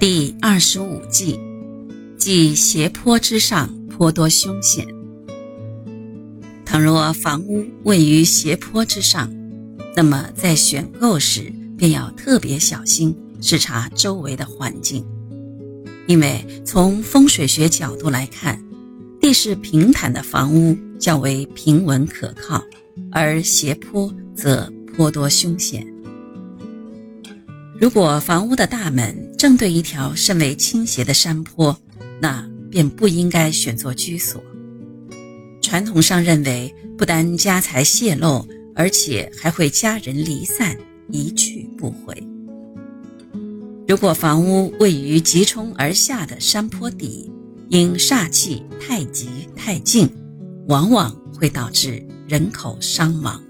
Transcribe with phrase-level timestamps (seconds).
[0.00, 1.40] 第二十五计，
[2.16, 4.86] 即斜坡之上颇多凶险。
[6.64, 9.28] 倘若房屋位于斜坡之上，
[9.96, 15.04] 那么在选购时便要特别小心视察周围的环境，
[16.06, 18.62] 因为从风水学角度来看，
[19.20, 22.62] 地势平坦的房屋较为平稳可靠，
[23.10, 25.84] 而斜坡则颇多凶险。
[27.80, 31.74] 如果房屋的大门正对一条甚为倾斜的山坡，
[32.20, 34.42] 那便不应该选作居所。
[35.62, 40.76] 传统上认为，不但家财泄露，而且还会家人离散，
[41.12, 42.20] 一去不回。
[43.86, 47.30] 如果房屋位于急冲而下的山坡底，
[47.68, 50.10] 因煞气太急太近，
[50.66, 53.40] 往往会导致人口伤亡。